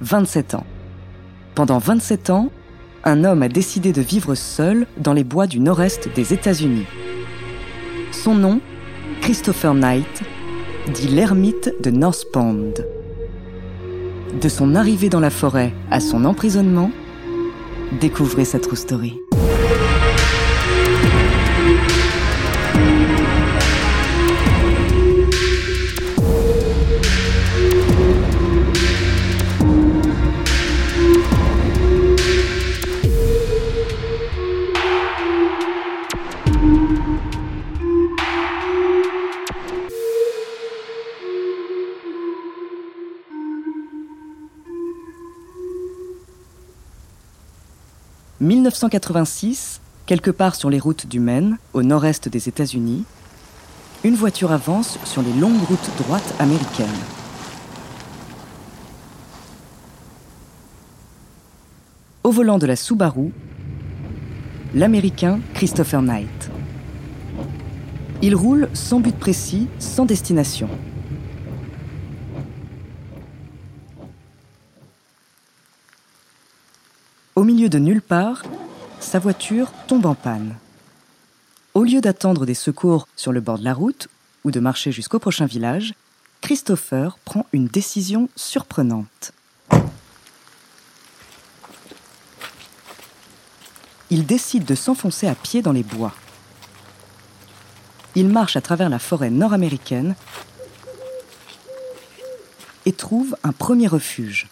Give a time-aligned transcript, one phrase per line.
[0.00, 0.66] 27 ans.
[1.54, 2.50] Pendant 27 ans,
[3.04, 6.86] un homme a décidé de vivre seul dans les bois du nord-est des États-Unis.
[8.12, 8.60] Son nom,
[9.20, 10.22] Christopher Knight,
[10.94, 12.74] dit l'ermite de North Pond.
[14.40, 16.90] De son arrivée dans la forêt à son emprisonnement,
[18.00, 19.18] découvrez sa true story.
[48.48, 53.04] 1986, quelque part sur les routes du Maine, au nord-est des États-Unis,
[54.04, 56.88] une voiture avance sur les longues routes droites américaines.
[62.24, 63.32] Au volant de la Subaru,
[64.74, 66.50] l'Américain Christopher Knight.
[68.22, 70.70] Il roule sans but précis, sans destination.
[77.38, 78.42] Au de nulle part,
[79.00, 80.54] sa voiture tombe en panne.
[81.74, 84.08] Au lieu d'attendre des secours sur le bord de la route
[84.44, 85.94] ou de marcher jusqu'au prochain village,
[86.40, 89.32] Christopher prend une décision surprenante.
[94.10, 96.14] Il décide de s'enfoncer à pied dans les bois.
[98.14, 100.16] Il marche à travers la forêt nord-américaine
[102.86, 104.48] et trouve un premier refuge.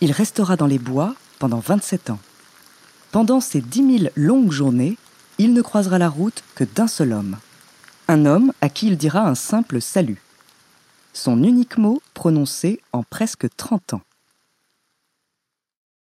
[0.00, 2.18] Il restera dans les bois pendant 27 ans.
[3.10, 4.98] Pendant ces dix mille longues journées,
[5.38, 7.36] il ne croisera la route que d'un seul homme.
[8.08, 10.20] Un homme à qui il dira un simple salut.
[11.12, 14.02] Son unique mot prononcé en presque 30 ans.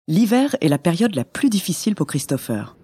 [0.08, 2.76] L'hiver est la période la plus difficile pour Christopher.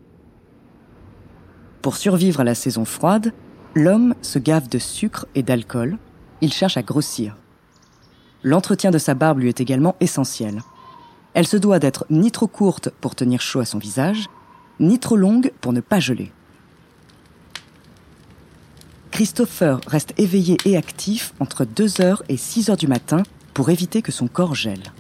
[1.82, 3.34] Pour survivre à la saison froide,
[3.76, 5.98] l'homme se gave de sucre et d'alcool.
[6.42, 7.38] Il cherche à grossir.
[8.44, 10.62] L'entretien de sa barbe lui est également essentiel.
[11.34, 14.28] Elle se doit d'être ni trop courte pour tenir chaud à son visage,
[14.80, 16.32] ni trop longue pour ne pas geler.
[19.12, 24.28] Christopher reste éveillé et actif entre 2h et 6h du matin pour éviter que son
[24.28, 24.92] corps gèle.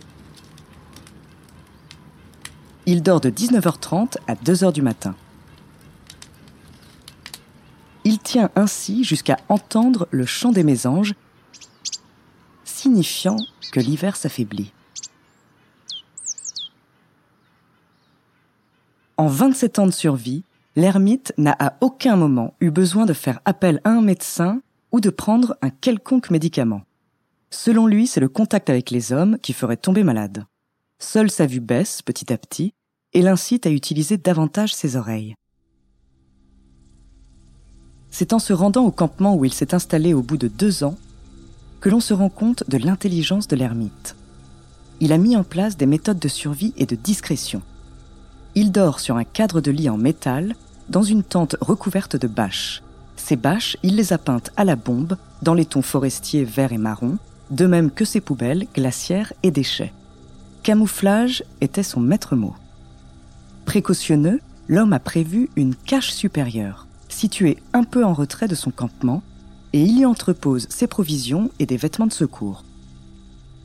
[2.85, 5.15] Il dort de 19h30 à 2h du matin.
[8.03, 11.13] Il tient ainsi jusqu'à entendre le chant des mésanges,
[12.65, 13.37] signifiant
[13.71, 14.73] que l'hiver s'affaiblit.
[19.21, 20.43] En 27 ans de survie,
[20.75, 25.11] l'ermite n'a à aucun moment eu besoin de faire appel à un médecin ou de
[25.11, 26.81] prendre un quelconque médicament.
[27.51, 30.45] Selon lui, c'est le contact avec les hommes qui ferait tomber malade.
[30.97, 32.73] Seule sa vue baisse petit à petit
[33.13, 35.35] et l'incite à utiliser davantage ses oreilles.
[38.09, 40.97] C'est en se rendant au campement où il s'est installé au bout de deux ans
[41.79, 44.15] que l'on se rend compte de l'intelligence de l'ermite.
[44.99, 47.61] Il a mis en place des méthodes de survie et de discrétion.
[48.53, 50.55] Il dort sur un cadre de lit en métal,
[50.89, 52.83] dans une tente recouverte de bâches.
[53.15, 56.77] Ces bâches, il les a peintes à la bombe, dans les tons forestiers verts et
[56.77, 57.17] marron,
[57.49, 59.93] de même que ses poubelles, glacières et déchets.
[60.63, 62.55] Camouflage était son maître mot.
[63.65, 69.23] Précautionneux, l'homme a prévu une cache supérieure, située un peu en retrait de son campement,
[69.73, 72.65] et il y entrepose ses provisions et des vêtements de secours.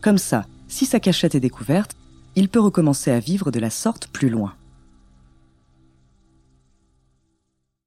[0.00, 1.96] Comme ça, si sa cachette est découverte,
[2.36, 4.52] il peut recommencer à vivre de la sorte plus loin.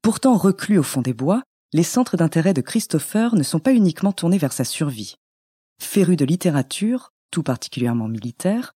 [0.02, 1.42] Pourtant reclus au fond des bois,
[1.72, 5.16] les centres d'intérêt de Christopher ne sont pas uniquement tournés vers sa survie.
[5.80, 8.72] Féru de littérature, tout particulièrement militaire,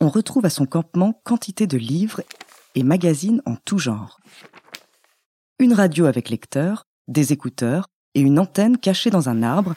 [0.00, 2.22] on retrouve à son campement quantité de livres
[2.74, 4.20] et magazines en tout genre.
[5.58, 9.74] Une radio avec lecteur, des écouteurs et une antenne cachée dans un arbre,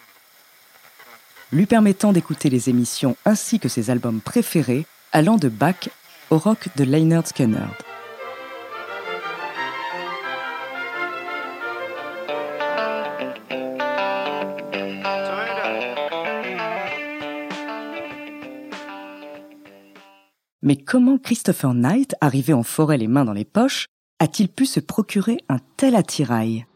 [1.52, 5.90] lui permettant d'écouter les émissions ainsi que ses albums préférés, allant de Bach
[6.30, 7.68] au rock de Leonard Skinner.
[20.64, 23.88] Mais comment Christopher Knight, arrivé en forêt les mains dans les poches,
[24.20, 26.68] a-t-il pu se procurer un tel attirail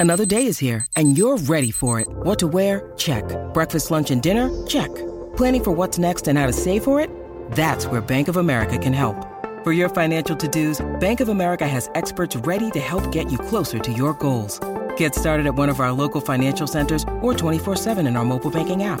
[0.00, 2.08] Another day is here and you're ready for it.
[2.24, 2.92] What to wear?
[2.96, 3.24] Check.
[3.54, 4.50] Breakfast, lunch and dinner?
[4.66, 4.90] Check.
[5.36, 7.08] Planning for what's next and how to save for it?
[7.52, 9.16] That's where Bank of America can help.
[9.62, 13.78] For your financial to-dos, Bank of America has experts ready to help get you closer
[13.78, 14.58] to your goals.
[14.96, 18.82] Get started at one of our local financial centers or 24-7 in our mobile banking
[18.82, 19.00] app.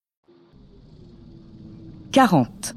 [2.11, 2.75] 40.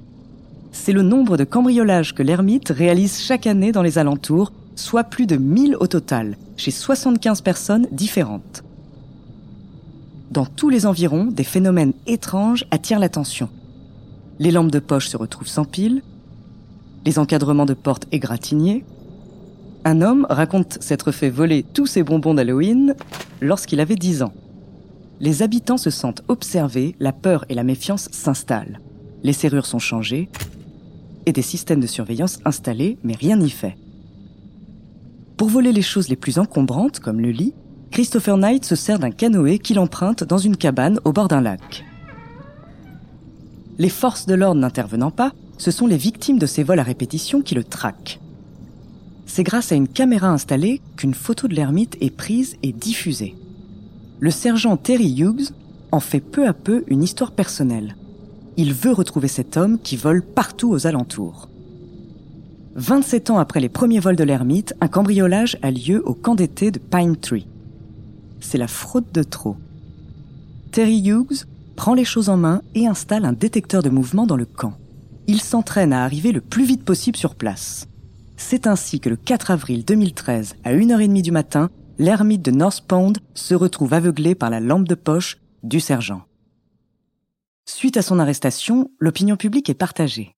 [0.71, 5.27] C'est le nombre de cambriolages que l'ermite réalise chaque année dans les alentours, soit plus
[5.27, 8.63] de 1000 au total, chez 75 personnes différentes.
[10.31, 13.49] Dans tous les environs, des phénomènes étranges attirent l'attention.
[14.39, 16.03] Les lampes de poche se retrouvent sans pile,
[17.05, 18.85] les encadrements de portes égratignés.
[19.85, 22.95] Un homme raconte s'être fait voler tous ses bonbons d'Halloween
[23.41, 24.33] lorsqu'il avait 10 ans.
[25.19, 28.79] Les habitants se sentent observés, la peur et la méfiance s'installent
[29.25, 30.29] les serrures sont changées
[31.27, 33.77] et des systèmes de surveillance installés, mais rien n'y fait.
[35.39, 37.55] Pour voler les choses les plus encombrantes, comme le lit,
[37.91, 41.85] Christopher Knight se sert d'un canoë qu'il emprunte dans une cabane au bord d'un lac.
[43.79, 47.41] Les forces de l'ordre n'intervenant pas, ce sont les victimes de ces vols à répétition
[47.41, 48.21] qui le traquent.
[49.27, 53.35] C'est grâce à une caméra installée qu'une photo de l'ermite est prise et diffusée.
[54.21, 55.53] Le sergent Terry Hughes
[55.93, 57.97] en fait peu à peu une histoire personnelle
[58.57, 61.49] il veut retrouver cet homme qui vole partout aux alentours.
[62.77, 66.71] 27 ans après les premiers vols de l'ermite, un cambriolage a lieu au camp d'été
[66.71, 67.47] de Pine Tree.
[68.41, 69.57] C'est la fraude de trop.
[70.73, 71.47] Terry Hughes
[71.77, 74.75] prend les choses en main et installe un détecteur de mouvement dans le camp.
[75.27, 77.87] Il s'entraîne à arriver le plus vite possible sur place.
[78.37, 83.13] C'est ainsi que le 4 avril 2013, à 1h30 du matin, l'ermite de North Pond
[83.35, 86.23] se retrouve aveuglé par la lampe de poche du sergent.
[87.67, 90.35] Suite à son arrestation, l'opinion publique est partagée.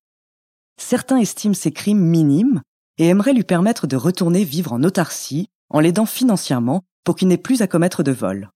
[0.78, 2.62] Certains estiment ses crimes minimes
[2.98, 7.36] et aimeraient lui permettre de retourner vivre en autarcie en l'aidant financièrement pour qu'il n'ait
[7.36, 8.50] plus à commettre de vol.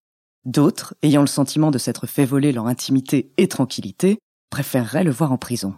[0.45, 4.19] D'autres, ayant le sentiment de s'être fait voler leur intimité et tranquillité,
[4.51, 5.75] préféreraient le voir en prison.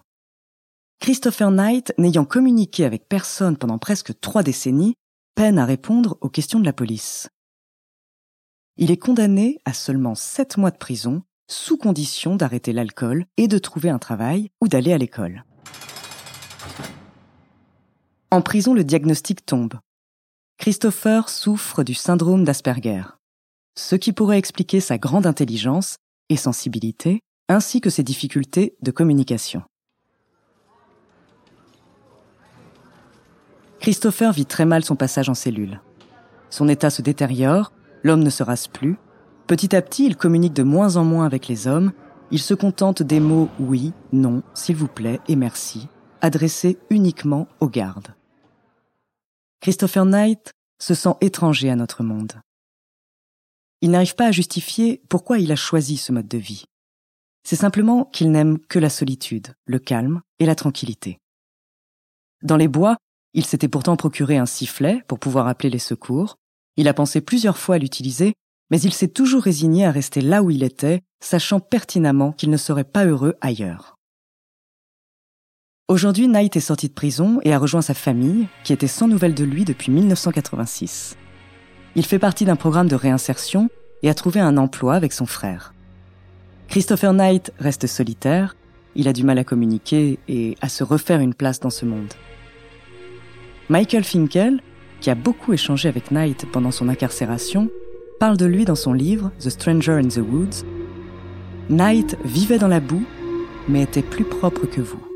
[1.01, 4.95] Christopher Knight, n'ayant communiqué avec personne pendant presque trois décennies,
[5.35, 7.29] peine à répondre aux questions de la police.
[8.77, 11.23] Il est condamné à seulement sept mois de prison
[11.53, 15.45] sous condition d'arrêter l'alcool et de trouver un travail ou d'aller à l'école.
[18.31, 19.75] En prison, le diagnostic tombe.
[20.59, 23.03] Christopher souffre du syndrome d'Asperger,
[23.77, 25.97] ce qui pourrait expliquer sa grande intelligence
[26.31, 29.63] et sensibilité, ainsi que ses difficultés de communication.
[33.81, 35.81] Christopher vit très mal son passage en cellule.
[36.49, 38.97] Son état se détériore, l'homme ne se rase plus,
[39.53, 41.93] Petit à petit, il communique de moins en moins avec les hommes.
[42.31, 45.89] Il se contente des mots oui, non, s'il vous plaît et merci,
[46.23, 48.15] adressés uniquement aux gardes.
[49.61, 52.33] Christopher Knight se sent étranger à notre monde.
[53.83, 56.65] Il n'arrive pas à justifier pourquoi il a choisi ce mode de vie.
[57.45, 61.19] C'est simplement qu'il n'aime que la solitude, le calme et la tranquillité.
[62.43, 62.97] Dans les bois,
[63.35, 66.37] il s'était pourtant procuré un sifflet pour pouvoir appeler les secours.
[66.79, 68.33] Il a pensé plusieurs fois à l'utiliser,
[68.73, 72.57] mais il s'est toujours résigné à rester là où il était, sachant pertinemment qu'il ne
[72.57, 73.97] serait pas heureux ailleurs.
[75.89, 79.35] Aujourd'hui, Knight est sorti de prison et a rejoint sa famille, qui était sans nouvelles
[79.35, 81.19] de lui depuis 1986.
[81.97, 83.69] Il fait partie d'un programme de réinsertion
[84.03, 85.75] et a trouvé un emploi avec son frère.
[86.69, 88.57] Christopher Knight reste solitaire,
[88.95, 92.15] il a du mal à communiquer et à se refaire une place dans ce monde.
[93.69, 94.63] Michael Finkel,
[95.03, 97.69] qui a beaucoup échangé avec Knight pendant son incarcération,
[98.23, 100.65] parle de lui dans son livre The Stranger in the Woods.
[101.69, 103.03] Knight vivait dans la boue,
[103.69, 105.12] mais était plus propre que vous.